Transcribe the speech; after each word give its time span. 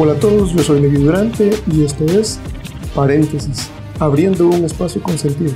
Hola 0.00 0.12
a 0.12 0.20
todos, 0.20 0.52
yo 0.52 0.60
soy 0.60 0.80
Levi 0.80 1.02
Durante 1.02 1.50
y 1.72 1.82
esto 1.82 2.04
es 2.04 2.38
Paréntesis, 2.94 3.68
abriendo 3.98 4.46
un 4.46 4.64
espacio 4.64 5.02
con 5.02 5.18
sentido. 5.18 5.50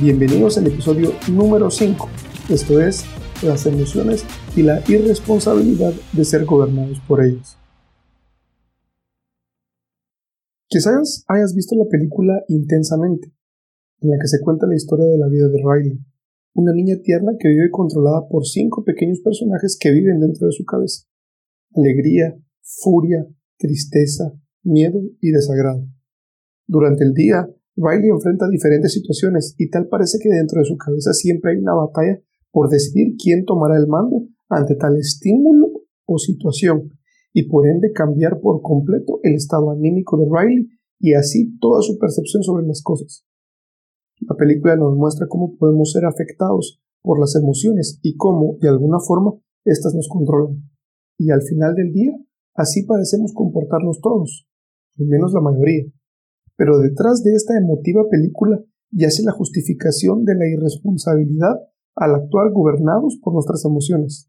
Bienvenidos 0.00 0.56
al 0.56 0.68
episodio 0.68 1.12
número 1.30 1.70
5, 1.70 2.08
esto 2.48 2.80
es 2.80 3.04
las 3.42 3.66
emociones 3.66 4.24
y 4.56 4.62
la 4.62 4.82
irresponsabilidad 4.88 5.92
de 6.14 6.24
ser 6.24 6.46
gobernados 6.46 6.98
por 7.06 7.22
ellos. 7.22 7.58
Quizás 10.68 11.26
hayas 11.28 11.54
visto 11.54 11.76
la 11.76 11.84
película 11.90 12.42
Intensamente, 12.48 13.34
en 14.00 14.08
la 14.08 14.16
que 14.18 14.28
se 14.28 14.40
cuenta 14.40 14.66
la 14.66 14.76
historia 14.76 15.04
de 15.04 15.18
la 15.18 15.28
vida 15.28 15.46
de 15.46 15.58
Riley, 15.58 15.98
una 16.54 16.72
niña 16.72 16.96
tierna 17.02 17.32
que 17.38 17.48
vive 17.48 17.68
controlada 17.70 18.28
por 18.30 18.46
cinco 18.46 18.82
pequeños 18.82 19.20
personajes 19.20 19.76
que 19.78 19.90
viven 19.90 20.20
dentro 20.20 20.46
de 20.46 20.52
su 20.52 20.64
cabeza. 20.64 21.04
Alegría, 21.74 22.34
furia, 22.62 23.28
tristeza, 23.58 24.32
miedo 24.62 25.00
y 25.20 25.30
desagrado. 25.30 25.86
Durante 26.66 27.04
el 27.04 27.12
día, 27.12 27.48
Riley 27.76 28.10
enfrenta 28.10 28.48
diferentes 28.48 28.92
situaciones 28.92 29.54
y 29.58 29.70
tal 29.70 29.88
parece 29.88 30.18
que 30.20 30.28
dentro 30.30 30.60
de 30.60 30.66
su 30.66 30.76
cabeza 30.76 31.12
siempre 31.12 31.52
hay 31.52 31.58
una 31.58 31.74
batalla 31.74 32.20
por 32.50 32.68
decidir 32.68 33.14
quién 33.22 33.44
tomará 33.44 33.76
el 33.76 33.86
mando 33.86 34.26
ante 34.48 34.74
tal 34.74 34.96
estímulo 34.96 35.68
o 36.06 36.18
situación 36.18 36.90
y 37.32 37.48
por 37.48 37.66
ende 37.66 37.92
cambiar 37.92 38.40
por 38.40 38.62
completo 38.62 39.20
el 39.22 39.34
estado 39.34 39.70
anímico 39.70 40.16
de 40.16 40.26
Riley 40.30 40.68
y 40.98 41.14
así 41.14 41.56
toda 41.58 41.82
su 41.82 41.98
percepción 41.98 42.42
sobre 42.42 42.66
las 42.66 42.82
cosas. 42.82 43.24
La 44.20 44.34
película 44.34 44.76
nos 44.76 44.96
muestra 44.96 45.28
cómo 45.28 45.56
podemos 45.56 45.92
ser 45.92 46.04
afectados 46.04 46.82
por 47.02 47.20
las 47.20 47.36
emociones 47.36 48.00
y 48.02 48.16
cómo, 48.16 48.56
de 48.60 48.68
alguna 48.68 48.98
forma, 48.98 49.34
éstas 49.64 49.94
nos 49.94 50.08
controlan. 50.08 50.68
Y 51.16 51.30
al 51.30 51.42
final 51.42 51.74
del 51.74 51.92
día, 51.92 52.12
así 52.58 52.82
parecemos 52.84 53.32
comportarnos 53.32 54.00
todos, 54.02 54.46
al 54.98 55.06
menos 55.06 55.32
la 55.32 55.40
mayoría. 55.40 55.84
Pero 56.56 56.78
detrás 56.78 57.22
de 57.22 57.34
esta 57.34 57.56
emotiva 57.56 58.02
película 58.10 58.60
yace 58.90 59.22
la 59.22 59.32
justificación 59.32 60.24
de 60.24 60.34
la 60.34 60.46
irresponsabilidad 60.48 61.54
al 61.94 62.14
actuar 62.14 62.50
gobernados 62.52 63.18
por 63.22 63.32
nuestras 63.32 63.64
emociones. 63.64 64.28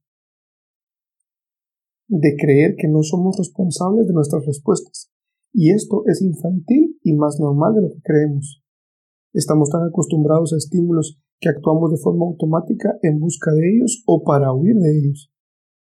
De 2.07 2.35
creer 2.39 2.75
que 2.77 2.87
no 2.87 3.01
somos 3.01 3.37
responsables 3.37 4.07
de 4.07 4.13
nuestras 4.13 4.45
respuestas. 4.45 5.11
Y 5.51 5.71
esto 5.71 6.03
es 6.05 6.21
infantil 6.21 6.99
y 7.03 7.13
más 7.13 7.39
normal 7.39 7.73
de 7.73 7.81
lo 7.81 7.89
que 7.89 8.01
creemos. 8.03 8.63
Estamos 9.33 9.69
tan 9.69 9.83
acostumbrados 9.87 10.53
a 10.53 10.57
estímulos 10.57 11.19
que 11.39 11.49
actuamos 11.49 11.91
de 11.91 11.97
forma 11.97 12.25
automática 12.25 12.97
en 13.01 13.19
busca 13.19 13.51
de 13.51 13.75
ellos 13.75 14.03
o 14.05 14.23
para 14.23 14.53
huir 14.53 14.75
de 14.75 14.99
ellos. 14.99 15.31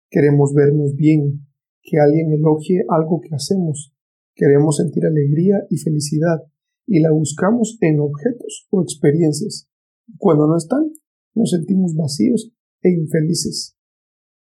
Queremos 0.09 0.53
vernos 0.53 0.95
bien, 0.95 1.45
que 1.86 2.00
alguien 2.00 2.33
elogie 2.33 2.83
algo 2.89 3.22
que 3.22 3.33
hacemos. 3.33 3.94
Queremos 4.33 4.78
sentir 4.78 5.05
alegría 5.05 5.66
y 5.69 5.78
felicidad 5.78 6.44
y 6.88 7.00
la 7.00 7.11
buscamos 7.11 7.77
en 7.81 8.00
objetos 8.00 8.67
o 8.72 8.81
experiencias. 8.81 9.69
Cuando 10.17 10.47
no 10.47 10.58
están, 10.58 10.92
nos 11.36 11.52
sentimos 11.52 11.95
vacíos 11.95 12.52
e 12.81 12.89
infelices. 12.89 13.77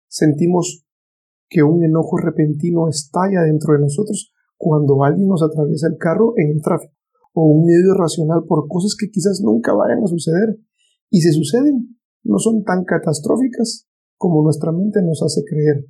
Sentimos 0.07 0.85
que 1.49 1.63
un 1.63 1.83
enojo 1.83 2.17
repentino 2.17 2.87
estalla 2.89 3.43
dentro 3.43 3.73
de 3.73 3.81
nosotros 3.81 4.33
cuando 4.57 5.03
alguien 5.03 5.27
nos 5.27 5.43
atraviesa 5.43 5.87
el 5.87 5.97
carro 5.97 6.33
en 6.37 6.51
el 6.51 6.61
tráfico 6.61 6.93
o 7.33 7.45
un 7.45 7.65
miedo 7.65 7.93
irracional 7.93 8.43
por 8.47 8.67
cosas 8.67 8.95
que 8.97 9.09
quizás 9.09 9.41
nunca 9.43 9.73
vayan 9.73 10.03
a 10.03 10.07
suceder. 10.07 10.57
Y 11.09 11.21
si 11.21 11.31
suceden, 11.31 11.99
no 12.23 12.37
son 12.39 12.63
tan 12.63 12.85
catastróficas 12.85 13.87
como 14.17 14.43
nuestra 14.43 14.71
mente 14.71 15.01
nos 15.01 15.21
hace 15.21 15.43
creer. 15.43 15.85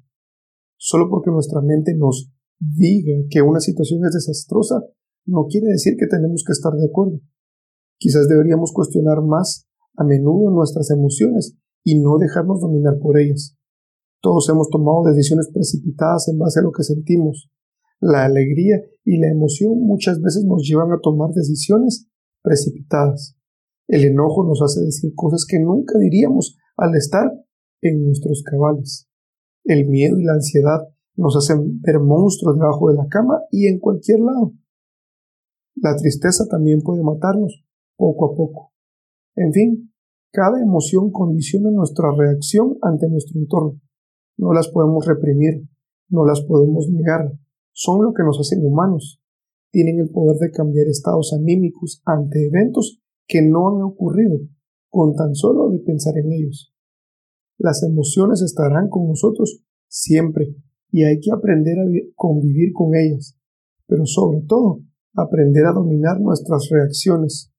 Solo 0.77 1.09
porque 1.09 1.31
nuestra 1.31 1.61
mente 1.61 1.95
nos 1.95 2.31
diga 2.59 3.13
que 3.29 3.41
una 3.41 3.59
situación 3.59 4.05
es 4.05 4.13
desastrosa, 4.13 4.83
no 5.25 5.45
quiere 5.47 5.67
decir 5.67 5.95
que 5.97 6.07
tenemos 6.07 6.43
que 6.45 6.51
estar 6.51 6.73
de 6.73 6.85
acuerdo. 6.85 7.19
Quizás 7.97 8.27
deberíamos 8.27 8.73
cuestionar 8.73 9.21
más 9.21 9.67
a 9.95 10.03
menudo 10.03 10.51
nuestras 10.51 10.91
emociones 10.91 11.57
y 11.83 11.99
no 11.99 12.17
dejarnos 12.17 12.61
dominar 12.61 12.99
por 12.99 13.17
ellas. 13.17 13.57
Todos 14.21 14.49
hemos 14.49 14.69
tomado 14.69 15.03
decisiones 15.03 15.49
precipitadas 15.53 16.27
en 16.29 16.37
base 16.37 16.59
a 16.59 16.63
lo 16.63 16.71
que 16.71 16.83
sentimos, 16.83 17.49
la 18.03 18.25
alegría 18.25 18.81
y 19.05 19.17
la 19.17 19.29
emoción 19.29 19.79
muchas 19.79 20.21
veces 20.21 20.43
nos 20.43 20.67
llevan 20.67 20.91
a 20.91 20.99
tomar 21.01 21.29
decisiones 21.31 22.09
precipitadas. 22.41 23.37
El 23.87 24.03
enojo 24.03 24.45
nos 24.45 24.61
hace 24.61 24.81
decir 24.81 25.13
cosas 25.15 25.45
que 25.47 25.57
nunca 25.59 25.97
diríamos 25.97 26.57
al 26.75 26.95
estar 26.95 27.31
en 27.81 28.05
nuestros 28.05 28.43
cabales. 28.43 29.07
El 29.63 29.87
miedo 29.87 30.19
y 30.19 30.23
la 30.23 30.33
ansiedad 30.33 30.87
nos 31.15 31.35
hacen 31.37 31.79
ver 31.81 31.99
monstruos 31.99 32.57
debajo 32.57 32.89
de 32.89 32.95
la 32.95 33.07
cama 33.07 33.39
y 33.51 33.67
en 33.67 33.79
cualquier 33.79 34.19
lado. 34.19 34.53
La 35.75 35.95
tristeza 35.95 36.45
también 36.49 36.81
puede 36.81 37.03
matarnos 37.03 37.63
poco 37.95 38.25
a 38.25 38.35
poco. 38.35 38.73
En 39.35 39.53
fin, 39.53 39.93
cada 40.31 40.61
emoción 40.61 41.11
condiciona 41.11 41.69
nuestra 41.71 42.11
reacción 42.17 42.77
ante 42.81 43.07
nuestro 43.07 43.39
entorno. 43.39 43.79
No 44.37 44.51
las 44.51 44.67
podemos 44.67 45.05
reprimir, 45.05 45.67
no 46.09 46.25
las 46.25 46.41
podemos 46.41 46.89
negar, 46.89 47.31
son 47.71 48.03
lo 48.03 48.13
que 48.13 48.23
nos 48.23 48.39
hacen 48.39 48.65
humanos. 48.65 49.21
Tienen 49.71 49.99
el 49.99 50.09
poder 50.09 50.37
de 50.37 50.51
cambiar 50.51 50.87
estados 50.87 51.33
anímicos 51.33 52.01
ante 52.05 52.47
eventos 52.47 52.99
que 53.27 53.41
no 53.41 53.69
han 53.69 53.81
ocurrido, 53.81 54.39
con 54.89 55.15
tan 55.15 55.33
solo 55.33 55.69
de 55.69 55.79
pensar 55.79 56.17
en 56.17 56.31
ellos. 56.31 56.72
Las 57.57 57.83
emociones 57.83 58.41
estarán 58.41 58.89
con 58.89 59.07
nosotros 59.07 59.63
siempre 59.87 60.55
y 60.91 61.03
hay 61.03 61.19
que 61.19 61.31
aprender 61.31 61.79
a 61.79 61.85
convivir 62.15 62.73
con 62.73 62.95
ellas, 62.95 63.37
pero 63.87 64.05
sobre 64.05 64.41
todo 64.41 64.81
aprender 65.15 65.65
a 65.65 65.73
dominar 65.73 66.19
nuestras 66.19 66.69
reacciones. 66.69 67.51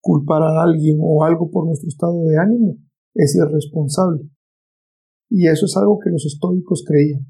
Culpar 0.00 0.42
a 0.42 0.62
alguien 0.62 0.98
o 1.00 1.24
algo 1.24 1.50
por 1.50 1.66
nuestro 1.66 1.88
estado 1.88 2.24
de 2.26 2.36
ánimo 2.38 2.76
es 3.14 3.34
irresponsable. 3.36 4.28
Y 5.30 5.48
eso 5.48 5.66
es 5.66 5.76
algo 5.76 5.98
que 5.98 6.10
los 6.10 6.26
estoicos 6.26 6.84
creían. 6.86 7.26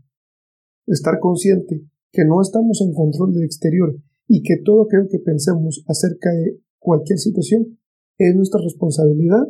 Estar 0.86 1.20
consciente 1.20 1.86
que 2.10 2.24
no 2.24 2.40
estamos 2.40 2.80
en 2.80 2.92
control 2.92 3.32
del 3.32 3.44
exterior 3.44 3.96
y 4.28 4.42
que 4.42 4.56
todo 4.64 4.82
aquello 4.82 5.08
que 5.08 5.18
pensemos 5.18 5.84
acerca 5.86 6.30
de 6.30 6.60
cualquier 6.78 7.18
situación 7.18 7.78
es 8.18 8.34
nuestra 8.34 8.60
responsabilidad, 8.60 9.46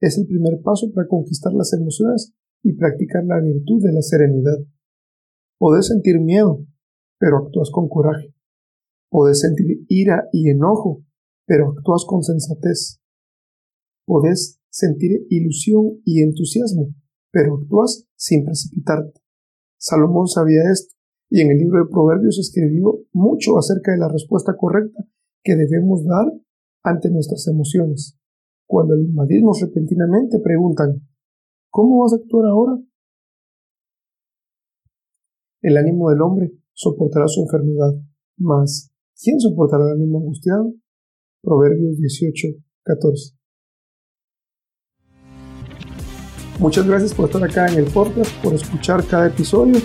es 0.00 0.18
el 0.18 0.26
primer 0.26 0.60
paso 0.62 0.90
para 0.92 1.08
conquistar 1.08 1.52
las 1.52 1.72
emociones 1.72 2.34
y 2.62 2.74
practicar 2.74 3.24
la 3.24 3.40
virtud 3.40 3.82
de 3.82 3.92
la 3.92 4.02
serenidad. 4.02 4.58
Podés 5.58 5.86
sentir 5.86 6.20
miedo, 6.20 6.66
pero 7.18 7.38
actúas 7.38 7.70
con 7.70 7.88
coraje. 7.88 8.34
Podés 9.10 9.40
sentir 9.40 9.84
ira 9.88 10.28
y 10.32 10.50
enojo, 10.50 11.04
pero 11.46 11.70
actúas 11.70 12.04
con 12.06 12.22
sensatez. 12.22 13.00
Podés 14.04 14.60
sentir 14.68 15.26
ilusión 15.30 16.00
y 16.04 16.22
entusiasmo, 16.22 16.94
pero 17.32 17.56
actúas 17.56 18.06
sin 18.16 18.44
precipitarte. 18.44 19.20
Salomón 19.78 20.26
sabía 20.26 20.70
esto 20.70 20.94
y 21.30 21.40
en 21.40 21.50
el 21.50 21.58
libro 21.58 21.84
de 21.84 21.90
Proverbios 21.90 22.38
escribió 22.38 23.00
mucho 23.12 23.58
acerca 23.58 23.92
de 23.92 23.98
la 23.98 24.08
respuesta 24.08 24.56
correcta 24.56 25.04
que 25.42 25.56
debemos 25.56 26.04
dar 26.04 26.26
ante 26.82 27.10
nuestras 27.10 27.46
emociones. 27.48 28.18
Cuando 28.66 28.94
al 28.94 29.00
invadirnos 29.00 29.60
repentinamente 29.60 30.38
preguntan, 30.40 31.08
¿cómo 31.70 32.02
vas 32.02 32.12
a 32.12 32.16
actuar 32.16 32.46
ahora? 32.46 32.72
El 35.62 35.76
ánimo 35.76 36.10
del 36.10 36.20
hombre 36.22 36.52
soportará 36.72 37.26
su 37.28 37.42
enfermedad, 37.42 37.92
mas 38.36 38.92
¿quién 39.22 39.40
soportará 39.40 39.84
el 39.84 39.92
ánimo 39.92 40.18
angustiado? 40.18 40.74
Proverbios 41.42 41.96
18, 41.96 42.48
14. 42.82 43.36
Muchas 46.58 46.86
gracias 46.86 47.14
por 47.14 47.26
estar 47.26 47.44
acá 47.44 47.66
en 47.68 47.78
el 47.78 47.92
podcast, 47.92 48.30
por 48.42 48.54
escuchar 48.54 49.06
cada 49.06 49.28
episodio. 49.28 49.76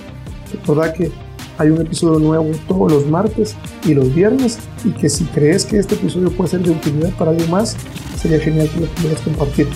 Recordad 0.54 0.94
que 0.94 1.12
hay 1.58 1.70
un 1.70 1.82
episodio 1.82 2.20
nuevo 2.20 2.52
todos 2.68 2.92
los 2.92 3.08
martes 3.08 3.56
y 3.86 3.94
los 3.94 4.14
viernes 4.14 4.60
y 4.84 4.92
que 4.92 5.10
si 5.10 5.26
crees 5.26 5.66
que 5.66 5.78
este 5.78 5.96
episodio 5.96 6.32
puede 6.32 6.52
ser 6.52 6.62
de 6.62 6.72
utilidad 6.72 7.12
para 7.18 7.32
alguien 7.32 7.50
más, 7.50 7.76
sería 8.20 8.40
genial 8.40 8.70
que 8.70 8.82
lo 8.82 8.88
pudieras 8.88 9.22
compartir. 9.22 9.68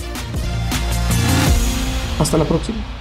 Hasta 2.18 2.38
la 2.38 2.44
próxima. 2.44 2.95